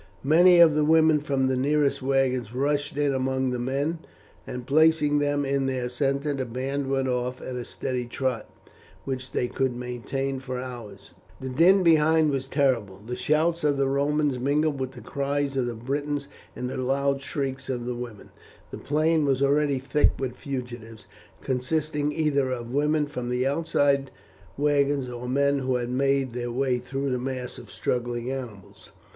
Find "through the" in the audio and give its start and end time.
26.79-27.19